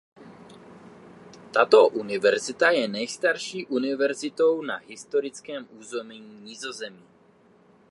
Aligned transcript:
Tato 1.51 1.81
univerzita 2.03 2.69
je 2.69 2.87
nejstarší 2.87 3.65
univerzitou 3.65 4.61
na 4.61 4.75
historickém 4.77 5.67
území 5.79 6.19
Nizozemí. 6.41 7.03